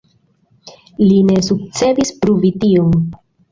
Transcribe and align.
Li 1.09 1.19
ne 1.27 1.37
sukcesis 1.49 2.15
pruvi 2.25 2.53
tion. 2.65 2.99